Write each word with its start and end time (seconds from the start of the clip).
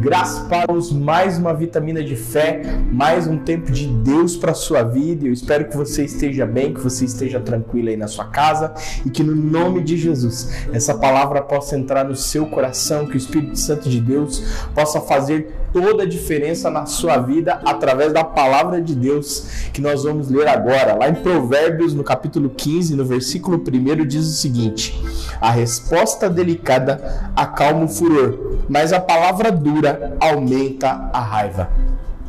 Graças 0.00 0.46
para 0.48 0.72
os 0.72 0.92
mais 0.92 1.38
uma 1.38 1.54
vitamina 1.54 2.02
de 2.02 2.16
fé, 2.16 2.62
mais 2.90 3.26
um 3.26 3.38
tempo 3.38 3.70
de 3.70 3.86
Deus 3.86 4.36
para 4.36 4.52
sua 4.52 4.82
vida. 4.82 5.26
Eu 5.26 5.32
espero 5.32 5.68
que 5.68 5.76
você 5.76 6.04
esteja 6.04 6.44
bem, 6.44 6.74
que 6.74 6.80
você 6.80 7.04
esteja 7.04 7.38
tranquilo 7.38 7.88
aí 7.88 7.96
na 7.96 8.08
sua 8.08 8.24
casa 8.24 8.74
e 9.04 9.10
que 9.10 9.22
no 9.22 9.34
nome 9.34 9.82
de 9.82 9.96
Jesus 9.96 10.66
essa 10.72 10.94
palavra 10.94 11.42
possa 11.42 11.76
entrar 11.76 12.04
no 12.04 12.16
seu 12.16 12.46
coração, 12.46 13.06
que 13.06 13.14
o 13.14 13.16
Espírito 13.16 13.56
Santo 13.58 13.88
de 13.88 14.00
Deus 14.00 14.40
possa 14.74 15.00
fazer 15.00 15.52
toda 15.72 16.04
a 16.04 16.06
diferença 16.06 16.70
na 16.70 16.86
sua 16.86 17.18
vida 17.18 17.60
através 17.64 18.12
da 18.12 18.24
palavra 18.24 18.80
de 18.80 18.94
Deus 18.94 19.68
que 19.72 19.80
nós 19.80 20.04
vamos 20.04 20.28
ler 20.30 20.48
agora. 20.48 20.96
Lá 20.96 21.08
em 21.08 21.14
Provérbios, 21.14 21.92
no 21.94 22.02
capítulo 22.04 22.50
15, 22.50 22.96
no 22.96 23.04
versículo 23.04 23.58
1, 23.58 24.06
diz 24.06 24.26
o 24.26 24.32
seguinte: 24.32 25.00
A 25.40 25.50
resposta 25.50 26.28
delicada 26.30 27.30
acalma 27.36 27.84
o 27.84 27.88
furor, 27.88 28.47
mas 28.68 28.92
a 28.92 29.00
palavra 29.00 29.50
dura 29.50 30.16
aumenta 30.20 31.10
a 31.12 31.20
raiva. 31.20 31.70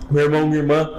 Meu 0.09 0.23
irmão, 0.23 0.47
minha 0.47 0.61
irmã, 0.61 0.89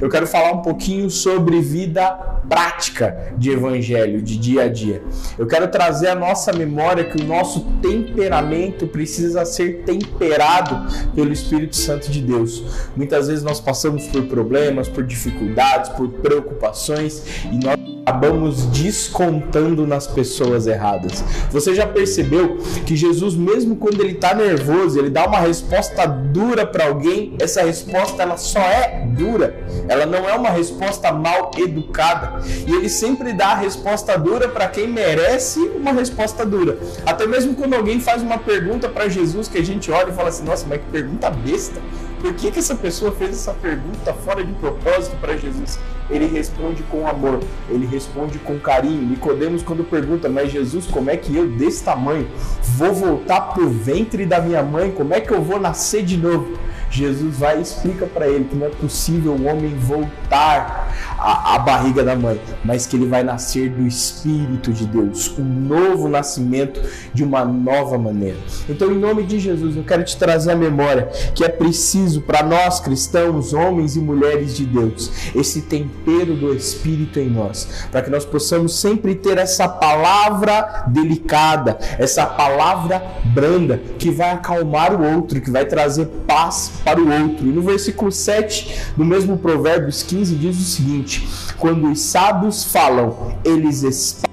eu 0.00 0.08
quero 0.08 0.26
falar 0.26 0.52
um 0.52 0.62
pouquinho 0.62 1.10
sobre 1.10 1.60
vida 1.60 2.29
prática 2.48 3.34
de 3.36 3.50
evangelho, 3.50 4.22
de 4.22 4.36
dia 4.36 4.62
a 4.62 4.68
dia. 4.68 5.02
Eu 5.38 5.46
quero 5.46 5.68
trazer 5.68 6.08
à 6.08 6.14
nossa 6.14 6.52
memória 6.52 7.04
que 7.04 7.22
o 7.22 7.26
nosso 7.26 7.60
temperamento 7.82 8.86
precisa 8.86 9.44
ser 9.44 9.82
temperado 9.84 11.10
pelo 11.14 11.32
Espírito 11.32 11.76
Santo 11.76 12.10
de 12.10 12.20
Deus. 12.20 12.62
Muitas 12.96 13.28
vezes 13.28 13.42
nós 13.42 13.60
passamos 13.60 14.06
por 14.06 14.24
problemas, 14.24 14.88
por 14.88 15.04
dificuldades, 15.04 15.90
por 15.90 16.08
preocupações 16.08 17.22
e 17.50 17.64
nós 17.64 17.78
acabamos 18.04 18.66
descontando 18.66 19.86
nas 19.86 20.06
pessoas 20.06 20.66
erradas. 20.66 21.24
Você 21.50 21.74
já 21.74 21.86
percebeu 21.86 22.58
que 22.84 22.96
Jesus, 22.96 23.34
mesmo 23.34 23.76
quando 23.76 24.00
ele 24.00 24.12
está 24.12 24.34
nervoso, 24.34 24.98
ele 24.98 25.10
dá 25.10 25.26
uma 25.26 25.38
resposta 25.38 26.06
dura 26.06 26.66
para 26.66 26.86
alguém, 26.86 27.36
essa 27.40 27.62
resposta 27.62 28.22
ela 28.22 28.36
só 28.36 28.60
é 28.60 29.06
dura, 29.06 29.54
ela 29.88 30.06
não 30.06 30.28
é 30.28 30.34
uma 30.34 30.50
resposta 30.50 31.12
mal 31.12 31.50
educada. 31.56 32.29
E 32.66 32.74
ele 32.74 32.88
sempre 32.88 33.32
dá 33.32 33.48
a 33.48 33.56
resposta 33.56 34.16
dura 34.18 34.48
para 34.48 34.68
quem 34.68 34.88
merece 34.88 35.60
uma 35.74 35.92
resposta 35.92 36.44
dura. 36.44 36.78
Até 37.04 37.26
mesmo 37.26 37.54
quando 37.54 37.74
alguém 37.74 38.00
faz 38.00 38.22
uma 38.22 38.38
pergunta 38.38 38.88
para 38.88 39.08
Jesus 39.08 39.48
que 39.48 39.58
a 39.58 39.64
gente 39.64 39.90
olha 39.90 40.10
e 40.10 40.14
fala 40.14 40.28
assim: 40.28 40.44
nossa, 40.44 40.66
mas 40.68 40.80
que 40.80 40.86
pergunta 40.86 41.30
besta. 41.30 41.80
Por 42.20 42.34
que, 42.34 42.50
que 42.50 42.58
essa 42.58 42.74
pessoa 42.74 43.12
fez 43.12 43.30
essa 43.30 43.54
pergunta 43.54 44.12
fora 44.12 44.44
de 44.44 44.52
propósito 44.52 45.16
para 45.16 45.38
Jesus? 45.38 45.78
Ele 46.10 46.26
responde 46.26 46.82
com 46.82 47.06
amor, 47.06 47.40
ele 47.70 47.86
responde 47.86 48.38
com 48.38 48.58
carinho. 48.58 49.08
Nicodemos 49.08 49.62
quando 49.62 49.84
pergunta, 49.84 50.28
mas 50.28 50.50
Jesus, 50.50 50.86
como 50.86 51.08
é 51.08 51.16
que 51.16 51.34
eu 51.34 51.46
desse 51.46 51.82
tamanho 51.82 52.28
vou 52.76 52.92
voltar 52.92 53.40
pro 53.54 53.70
ventre 53.70 54.26
da 54.26 54.38
minha 54.38 54.62
mãe? 54.62 54.90
Como 54.90 55.14
é 55.14 55.20
que 55.20 55.32
eu 55.32 55.40
vou 55.40 55.58
nascer 55.58 56.02
de 56.04 56.18
novo? 56.18 56.58
Jesus 56.90 57.36
vai 57.36 57.58
e 57.58 57.62
explica 57.62 58.04
para 58.04 58.28
ele 58.28 58.44
que 58.44 58.56
não 58.56 58.66
é 58.66 58.70
possível 58.70 59.32
o 59.32 59.46
homem 59.46 59.76
voltar 59.78 60.92
à, 61.16 61.54
à, 61.54 61.58
barriga 61.60 62.02
da 62.02 62.16
mãe, 62.16 62.40
mas 62.64 62.86
que 62.86 62.96
ele 62.96 63.06
vai 63.06 63.22
nascer 63.22 63.70
do 63.70 63.86
Espírito 63.86 64.72
de 64.72 64.86
Deus, 64.86 65.32
um 65.38 65.44
novo 65.44 66.08
nascimento 66.08 66.80
de 67.14 67.22
uma 67.22 67.44
nova 67.44 67.96
maneira. 67.96 68.38
Então, 68.68 68.90
em 68.90 68.98
nome 68.98 69.22
de 69.22 69.38
Jesus, 69.38 69.76
eu 69.76 69.84
quero 69.84 70.02
te 70.02 70.16
trazer 70.16 70.50
a 70.50 70.56
memória 70.56 71.08
que 71.34 71.44
é 71.44 71.48
preciso 71.48 72.22
para 72.22 72.42
nós 72.42 72.80
cristãos, 72.80 73.52
homens 73.52 73.94
e 73.94 74.00
mulheres 74.00 74.56
de 74.56 74.66
Deus, 74.66 75.10
esse 75.34 75.62
tempero 75.62 76.34
do 76.34 76.52
Espírito 76.54 77.20
em 77.20 77.30
nós, 77.30 77.86
para 77.92 78.02
que 78.02 78.10
nós 78.10 78.24
possamos 78.24 78.78
sempre 78.80 79.14
ter 79.14 79.38
essa 79.38 79.68
palavra 79.68 80.84
delicada, 80.88 81.78
essa 81.98 82.26
palavra 82.26 83.00
branda 83.26 83.80
que 83.98 84.10
vai 84.10 84.32
acalmar 84.32 84.94
o 84.94 85.14
outro, 85.14 85.40
que 85.40 85.50
vai 85.50 85.64
trazer 85.64 86.06
paz 86.26 86.79
para 86.84 87.00
o 87.00 87.10
outro. 87.10 87.46
E 87.46 87.50
no 87.50 87.62
versículo 87.62 88.10
7 88.10 88.92
do 88.96 89.04
mesmo 89.04 89.38
Provérbios 89.38 90.02
15 90.02 90.34
diz 90.36 90.58
o 90.58 90.64
seguinte: 90.64 91.28
Quando 91.58 91.90
os 91.90 92.00
sábios 92.00 92.64
falam, 92.64 93.34
eles 93.44 93.82
espalham 93.82 94.30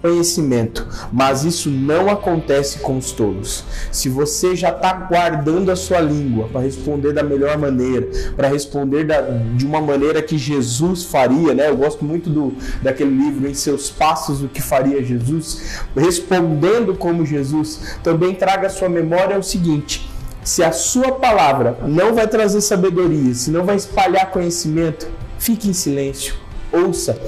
conhecimento, 0.00 0.86
mas 1.12 1.44
isso 1.44 1.70
não 1.70 2.08
acontece 2.08 2.78
com 2.78 2.96
os 2.96 3.12
tolos. 3.12 3.64
Se 3.90 4.08
você 4.08 4.54
já 4.54 4.70
está 4.70 4.92
guardando 4.92 5.70
a 5.70 5.76
sua 5.76 6.00
língua 6.00 6.48
para 6.48 6.60
responder 6.60 7.12
da 7.12 7.22
melhor 7.22 7.58
maneira, 7.58 8.08
para 8.36 8.48
responder 8.48 9.04
da, 9.04 9.20
de 9.20 9.66
uma 9.66 9.80
maneira 9.80 10.22
que 10.22 10.38
Jesus 10.38 11.04
faria, 11.04 11.52
né? 11.54 11.68
Eu 11.68 11.76
gosto 11.76 12.04
muito 12.04 12.30
do 12.30 12.54
daquele 12.82 13.10
livro 13.10 13.48
em 13.48 13.54
seus 13.54 13.90
passos 13.90 14.42
o 14.42 14.48
que 14.48 14.62
faria 14.62 15.02
Jesus, 15.02 15.80
respondendo 15.96 16.94
como 16.94 17.26
Jesus. 17.26 17.98
Também 18.02 18.34
traga 18.34 18.68
à 18.68 18.70
sua 18.70 18.88
memória 18.88 19.38
o 19.38 19.42
seguinte: 19.42 20.07
se 20.42 20.62
a 20.62 20.72
sua 20.72 21.12
palavra 21.12 21.78
não 21.86 22.14
vai 22.14 22.26
trazer 22.26 22.60
sabedoria, 22.60 23.34
se 23.34 23.50
não 23.50 23.64
vai 23.64 23.76
espalhar 23.76 24.30
conhecimento, 24.30 25.08
fique 25.38 25.68
em 25.68 25.72
silêncio, 25.72 26.34
ouça, 26.72 27.18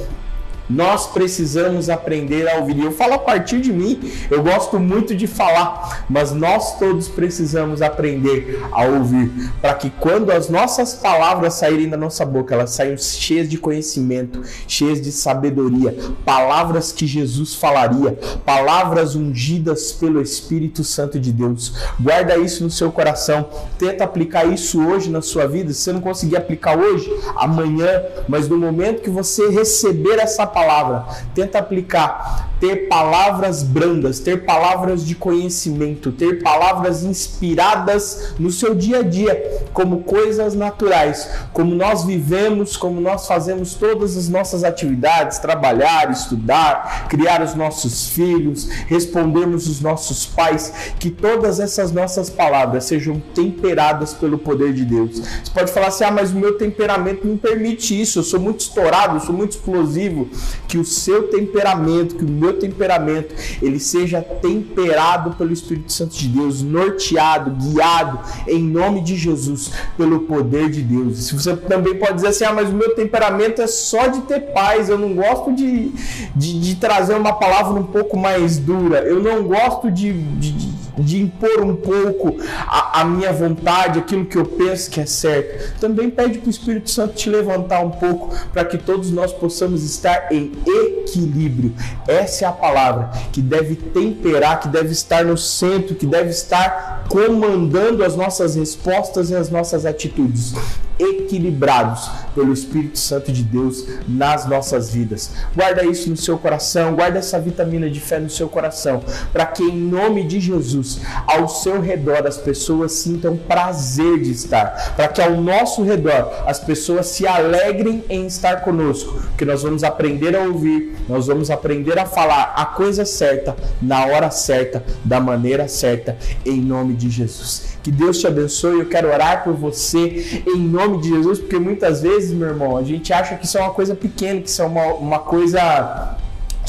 nós 0.70 1.06
precisamos 1.08 1.90
aprender 1.90 2.48
a 2.48 2.58
ouvir. 2.58 2.82
Eu 2.82 2.92
falo 2.92 3.14
a 3.14 3.18
partir 3.18 3.60
de 3.60 3.72
mim, 3.72 4.00
eu 4.30 4.42
gosto 4.42 4.78
muito 4.78 5.14
de 5.14 5.26
falar, 5.26 6.06
mas 6.08 6.32
nós 6.32 6.78
todos 6.78 7.08
precisamos 7.08 7.82
aprender 7.82 8.60
a 8.70 8.84
ouvir, 8.84 9.30
para 9.60 9.74
que 9.74 9.90
quando 9.90 10.30
as 10.30 10.48
nossas 10.48 10.94
palavras 10.94 11.54
saírem 11.54 11.88
da 11.88 11.96
nossa 11.96 12.24
boca, 12.24 12.54
elas 12.54 12.70
saiam 12.70 12.96
cheias 12.96 13.48
de 13.48 13.58
conhecimento, 13.58 14.42
cheias 14.68 15.00
de 15.00 15.10
sabedoria, 15.10 15.96
palavras 16.24 16.92
que 16.92 17.06
Jesus 17.06 17.54
falaria, 17.54 18.16
palavras 18.44 19.16
ungidas 19.16 19.92
pelo 19.92 20.22
Espírito 20.22 20.84
Santo 20.84 21.18
de 21.18 21.32
Deus. 21.32 21.74
Guarda 21.98 22.36
isso 22.36 22.62
no 22.62 22.70
seu 22.70 22.92
coração, 22.92 23.48
tenta 23.78 24.04
aplicar 24.04 24.46
isso 24.46 24.80
hoje 24.80 25.10
na 25.10 25.20
sua 25.20 25.46
vida. 25.46 25.72
Se 25.72 25.80
você 25.80 25.92
não 25.92 26.00
conseguir 26.00 26.36
aplicar 26.36 26.78
hoje, 26.78 27.10
amanhã, 27.36 28.02
mas 28.28 28.48
no 28.48 28.56
momento 28.56 29.02
que 29.02 29.10
você 29.10 29.48
receber 29.48 30.18
essa 30.18 30.46
palavra, 30.46 30.59
palavra. 30.60 31.06
Tenta 31.34 31.58
aplicar. 31.58 32.49
Ter 32.60 32.88
palavras 32.88 33.62
brandas, 33.62 34.20
ter 34.20 34.44
palavras 34.44 35.04
de 35.04 35.14
conhecimento, 35.14 36.12
ter 36.12 36.42
palavras 36.42 37.02
inspiradas 37.02 38.34
no 38.38 38.50
seu 38.50 38.74
dia 38.74 38.98
a 38.98 39.02
dia, 39.02 39.62
como 39.72 40.02
coisas 40.02 40.54
naturais, 40.54 41.28
como 41.52 41.74
nós 41.74 42.04
vivemos, 42.04 42.76
como 42.76 43.00
nós 43.00 43.26
fazemos 43.26 43.74
todas 43.74 44.16
as 44.16 44.28
nossas 44.28 44.62
atividades, 44.62 45.38
trabalhar, 45.38 46.10
estudar, 46.10 47.08
criar 47.08 47.42
os 47.42 47.54
nossos 47.54 48.08
filhos, 48.08 48.68
respondermos 48.86 49.66
os 49.66 49.80
nossos 49.80 50.26
pais, 50.26 50.92
que 50.98 51.10
todas 51.10 51.60
essas 51.60 51.92
nossas 51.92 52.28
palavras 52.28 52.84
sejam 52.84 53.20
temperadas 53.34 54.12
pelo 54.12 54.38
poder 54.38 54.72
de 54.72 54.84
Deus. 54.84 55.18
Você 55.18 55.50
pode 55.52 55.72
falar 55.72 55.88
assim: 55.88 56.04
"Ah, 56.04 56.10
mas 56.10 56.30
o 56.30 56.36
meu 56.36 56.58
temperamento 56.58 57.26
não 57.26 57.36
permite 57.36 57.98
isso, 57.98 58.18
eu 58.18 58.22
sou 58.22 58.38
muito 58.38 58.60
estourado, 58.60 59.16
eu 59.16 59.20
sou 59.20 59.34
muito 59.34 59.52
explosivo" 59.52 60.28
que 60.68 60.78
o 60.78 60.84
seu 60.84 61.28
temperamento, 61.28 62.16
que 62.16 62.24
o 62.24 62.28
meu 62.28 62.49
temperamento, 62.54 63.34
ele 63.62 63.78
seja 63.78 64.20
temperado 64.20 65.32
pelo 65.36 65.52
Espírito 65.52 65.92
Santo 65.92 66.16
de 66.16 66.28
Deus, 66.28 66.62
norteado, 66.62 67.50
guiado 67.50 68.20
em 68.46 68.62
nome 68.62 69.00
de 69.00 69.16
Jesus, 69.16 69.72
pelo 69.96 70.20
poder 70.20 70.70
de 70.70 70.82
Deus. 70.82 71.26
Se 71.26 71.34
você 71.34 71.56
também 71.56 71.96
pode 71.96 72.14
dizer 72.14 72.28
assim, 72.28 72.44
ah, 72.44 72.52
mas 72.52 72.68
o 72.68 72.72
meu 72.72 72.94
temperamento 72.94 73.62
é 73.62 73.66
só 73.66 74.06
de 74.06 74.20
ter 74.22 74.52
paz, 74.52 74.88
eu 74.88 74.98
não 74.98 75.14
gosto 75.14 75.52
de, 75.52 75.92
de, 76.34 76.60
de 76.60 76.74
trazer 76.76 77.14
uma 77.14 77.32
palavra 77.32 77.78
um 77.78 77.84
pouco 77.84 78.16
mais 78.16 78.58
dura, 78.58 79.00
eu 79.00 79.22
não 79.22 79.44
gosto 79.44 79.90
de, 79.90 80.12
de 80.12 80.79
de 80.98 81.20
impor 81.22 81.62
um 81.62 81.76
pouco 81.76 82.36
a, 82.66 83.00
a, 83.00 83.04
minha 83.04 83.32
vontade, 83.32 83.98
aquilo 83.98 84.24
que 84.24 84.36
eu 84.36 84.44
penso 84.44 84.90
que 84.90 85.00
é 85.00 85.06
certo. 85.06 85.78
Também 85.80 86.10
pede 86.10 86.38
para 86.38 86.48
o 86.48 86.50
Espírito 86.50 86.90
Santo 86.90 87.14
te 87.14 87.30
levantar 87.30 87.84
um 87.84 87.90
pouco 87.90 88.34
para 88.52 88.64
que 88.64 88.78
todos 88.78 89.10
nós 89.10 89.32
possamos 89.32 89.84
estar 89.84 90.32
em 90.32 90.52
equilíbrio. 90.66 91.74
Essa 92.06 92.44
é 92.44 92.48
a 92.48 92.52
palavra 92.52 93.10
que 93.32 93.40
deve 93.40 93.76
temperar, 93.76 94.60
que 94.60 94.68
deve 94.68 94.92
estar 94.92 95.24
no 95.24 95.36
centro, 95.36 95.94
que 95.94 96.06
deve 96.06 96.30
estar 96.30 97.04
comandando 97.08 98.04
as 98.04 98.14
nossas 98.14 98.54
respostas 98.54 99.30
e 99.30 99.34
as 99.34 99.50
nossas 99.50 99.84
atitudes 99.84 100.54
equilibrados 101.00 102.10
pelo 102.34 102.52
Espírito 102.52 102.98
Santo 102.98 103.32
de 103.32 103.42
Deus 103.42 103.86
nas 104.06 104.46
nossas 104.46 104.90
vidas. 104.92 105.30
Guarda 105.54 105.84
isso 105.84 106.10
no 106.10 106.16
seu 106.16 106.38
coração, 106.38 106.94
guarda 106.94 107.18
essa 107.18 107.40
vitamina 107.40 107.88
de 107.88 107.98
fé 107.98 108.18
no 108.18 108.28
seu 108.28 108.48
coração, 108.48 109.02
para 109.32 109.46
que 109.46 109.62
em 109.62 109.76
nome 109.76 110.26
de 110.26 110.38
Jesus, 110.38 110.89
ao 111.26 111.48
seu 111.48 111.80
redor 111.80 112.26
as 112.26 112.38
pessoas 112.38 112.92
sintam 112.92 113.36
prazer 113.36 114.20
de 114.20 114.30
estar, 114.30 114.94
para 114.96 115.08
que 115.08 115.20
ao 115.20 115.32
nosso 115.32 115.82
redor 115.82 116.44
as 116.46 116.58
pessoas 116.58 117.06
se 117.06 117.26
alegrem 117.26 118.04
em 118.08 118.26
estar 118.26 118.62
conosco, 118.62 119.20
que 119.36 119.44
nós 119.44 119.62
vamos 119.62 119.84
aprender 119.84 120.36
a 120.36 120.40
ouvir, 120.40 120.96
nós 121.08 121.26
vamos 121.26 121.50
aprender 121.50 121.98
a 121.98 122.06
falar 122.06 122.54
a 122.56 122.64
coisa 122.66 123.04
certa, 123.04 123.56
na 123.80 124.06
hora 124.06 124.30
certa, 124.30 124.84
da 125.04 125.20
maneira 125.20 125.68
certa, 125.68 126.16
em 126.44 126.60
nome 126.60 126.94
de 126.94 127.10
Jesus. 127.10 127.78
Que 127.82 127.90
Deus 127.90 128.18
te 128.18 128.26
abençoe. 128.26 128.80
Eu 128.80 128.88
quero 128.88 129.08
orar 129.08 129.42
por 129.42 129.54
você 129.54 130.42
em 130.46 130.58
nome 130.58 130.98
de 130.98 131.08
Jesus, 131.08 131.38
porque 131.38 131.58
muitas 131.58 132.02
vezes, 132.02 132.32
meu 132.32 132.48
irmão, 132.48 132.76
a 132.76 132.82
gente 132.82 133.12
acha 133.12 133.36
que 133.36 133.46
isso 133.46 133.56
é 133.56 133.62
uma 133.62 133.72
coisa 133.72 133.94
pequena, 133.94 134.40
que 134.40 134.48
isso 134.48 134.62
é 134.62 134.66
uma, 134.66 134.86
uma 134.94 135.18
coisa 135.18 136.18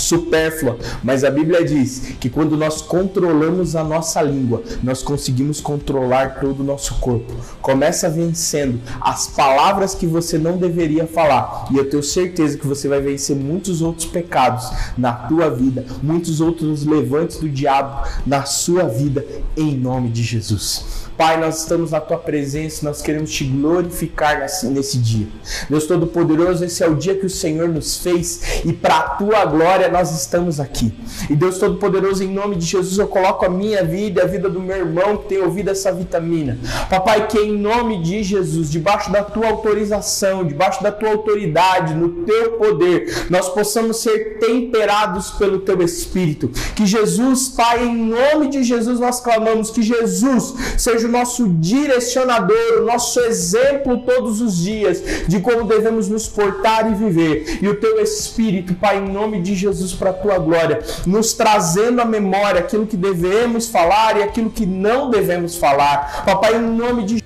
supérflua, 0.01 0.77
mas 1.03 1.23
a 1.23 1.29
Bíblia 1.29 1.63
diz 1.63 2.13
que 2.19 2.29
quando 2.29 2.57
nós 2.57 2.81
controlamos 2.81 3.75
a 3.75 3.83
nossa 3.83 4.21
língua, 4.21 4.63
nós 4.83 5.01
conseguimos 5.01 5.61
controlar 5.61 6.39
todo 6.39 6.61
o 6.61 6.63
nosso 6.63 6.95
corpo. 6.95 7.33
Começa 7.61 8.09
vencendo 8.09 8.79
as 8.99 9.27
palavras 9.27 9.95
que 9.95 10.05
você 10.05 10.37
não 10.37 10.57
deveria 10.57 11.07
falar, 11.07 11.67
e 11.71 11.77
eu 11.77 11.89
tenho 11.89 12.03
certeza 12.03 12.57
que 12.57 12.67
você 12.67 12.87
vai 12.87 13.01
vencer 13.01 13.35
muitos 13.35 13.81
outros 13.81 14.05
pecados 14.05 14.69
na 14.97 15.13
tua 15.13 15.49
vida, 15.49 15.85
muitos 16.01 16.41
outros 16.41 16.85
levantes 16.85 17.37
do 17.37 17.49
diabo 17.49 18.07
na 18.25 18.43
sua 18.45 18.83
vida, 18.83 19.25
em 19.55 19.75
nome 19.75 20.09
de 20.09 20.23
Jesus. 20.23 21.01
Pai, 21.17 21.39
nós 21.39 21.59
estamos 21.59 21.91
na 21.91 21.99
tua 21.99 22.17
presença, 22.17 22.83
nós 22.83 23.01
queremos 23.01 23.31
te 23.31 23.43
glorificar 23.43 24.39
nesse, 24.39 24.65
nesse 24.67 24.97
dia. 24.97 25.27
Deus 25.69 25.85
Todo-Poderoso, 25.85 26.65
esse 26.65 26.83
é 26.83 26.87
o 26.89 26.95
dia 26.95 27.15
que 27.15 27.27
o 27.27 27.29
Senhor 27.29 27.69
nos 27.69 27.97
fez 27.97 28.63
e 28.65 28.73
para 28.73 28.97
a 28.97 29.09
tua 29.09 29.45
glória 29.45 29.87
nós 29.91 30.11
estamos 30.11 30.59
aqui. 30.59 30.93
E 31.29 31.35
Deus 31.35 31.57
Todo-Poderoso, 31.57 32.23
em 32.23 32.27
nome 32.27 32.55
de 32.55 32.65
Jesus, 32.65 32.97
eu 32.97 33.07
coloco 33.07 33.45
a 33.45 33.49
minha 33.49 33.83
vida 33.83 34.21
e 34.21 34.23
a 34.23 34.27
vida 34.27 34.49
do 34.49 34.59
meu 34.59 34.77
irmão 34.77 35.17
que 35.17 35.29
tem 35.29 35.39
ouvido 35.39 35.69
essa 35.69 35.91
vitamina. 35.91 36.57
Papai, 36.89 37.27
que 37.27 37.37
em 37.37 37.57
nome 37.57 38.01
de 38.01 38.23
Jesus, 38.23 38.71
debaixo 38.71 39.11
da 39.11 39.23
tua 39.23 39.47
autorização, 39.47 40.45
debaixo 40.45 40.81
da 40.83 40.91
tua 40.91 41.09
autoridade, 41.09 41.93
no 41.93 42.23
teu 42.25 42.53
poder, 42.53 43.27
nós 43.29 43.49
possamos 43.49 43.97
ser 43.97 44.39
temperados 44.39 45.31
pelo 45.31 45.59
teu 45.59 45.81
Espírito. 45.81 46.49
Que 46.75 46.85
Jesus, 46.85 47.49
Pai, 47.49 47.85
em 47.85 47.95
nome 47.95 48.49
de 48.49 48.63
Jesus, 48.63 48.99
nós 48.99 49.19
clamamos 49.19 49.71
que 49.71 49.81
Jesus 49.81 50.53
seja 50.77 51.07
o 51.07 51.11
nosso 51.11 51.47
direcionador, 51.47 52.81
o 52.81 52.85
nosso 52.85 53.19
exemplo 53.19 54.03
todos 54.05 54.41
os 54.41 54.57
dias 54.57 55.01
de 55.27 55.39
como 55.39 55.63
devemos 55.63 56.07
nos 56.07 56.27
portar 56.27 56.91
e 56.91 56.95
viver. 56.95 57.59
E 57.61 57.67
o 57.67 57.75
teu 57.75 58.01
Espírito, 58.01 58.73
Pai, 58.75 58.97
em 58.99 59.09
nome 59.09 59.41
de 59.41 59.55
Jesus, 59.55 59.80
para 59.93 60.09
a 60.09 60.13
tua 60.13 60.37
glória, 60.37 60.79
nos 61.05 61.33
trazendo 61.33 62.01
à 62.01 62.05
memória 62.05 62.59
aquilo 62.59 62.87
que 62.87 62.97
devemos 62.97 63.67
falar 63.69 64.17
e 64.17 64.23
aquilo 64.23 64.49
que 64.49 64.65
não 64.65 65.09
devemos 65.09 65.55
falar. 65.55 66.23
Papai, 66.25 66.55
em 66.55 66.61
nome 66.61 67.03
de 67.03 67.20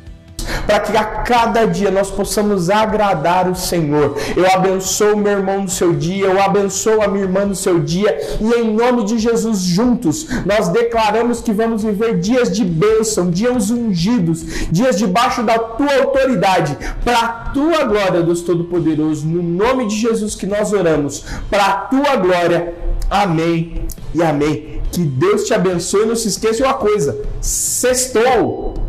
para 0.66 0.80
que 0.80 0.96
a 0.96 1.04
cada 1.04 1.66
dia 1.66 1.92
nós 1.92 2.10
possamos 2.12 2.70
agradar 2.70 3.50
o 3.50 3.56
Senhor. 3.56 4.16
Eu 4.36 4.46
abençoo 4.52 5.16
meu 5.18 5.34
irmão 5.34 5.64
no 5.64 5.70
seu 5.70 5.94
dia, 5.94 6.26
eu 6.26 6.42
abençoo 6.42 7.02
a 7.02 7.08
minha 7.08 7.24
irmã 7.24 7.46
no 7.46 7.56
seu 7.56 7.80
dia, 7.80 8.18
e 8.40 8.60
em 8.60 8.74
nome 8.74 9.04
de 9.06 9.18
Jesus, 9.18 9.60
juntos, 9.60 10.28
nós 10.46 10.70
declaramos 10.70 11.42
que 11.42 11.52
vamos 11.52 11.84
viver 11.84 12.20
dias 12.20 12.52
de 12.52 12.64
bênção, 12.64 13.30
dias 13.30 13.70
ungidos, 13.70 14.44
dias 14.72 14.98
debaixo 14.98 15.44
da 15.44 15.58
tua 15.58 15.96
autoridade, 15.98 16.78
para 17.04 17.20
a 17.20 17.28
tua 17.52 17.84
glória, 17.84 18.24
Deus 18.24 18.42
Todo-Poderoso, 18.42 19.26
no 19.26 19.42
nome 19.42 19.88
de 19.88 19.96
Jesus 19.96 20.36
que 20.36 20.46
nós 20.46 20.74
oramos, 20.74 21.24
para 21.50 21.66
a 21.66 21.74
tua 21.74 22.16
glória. 22.18 22.74
Amém 23.10 23.86
e 24.14 24.24
amém. 24.24 24.82
Que 24.92 25.02
Deus 25.02 25.44
te 25.44 25.54
abençoe. 25.54 26.06
Não 26.06 26.16
se 26.16 26.28
esqueça 26.28 26.64
uma 26.64 26.74
coisa: 26.74 27.20
sextou. 27.42 28.85